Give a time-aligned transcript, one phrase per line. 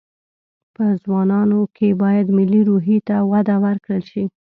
[0.75, 4.23] په ځوانانو کې باید ملي روحي ته وده ورکړل شي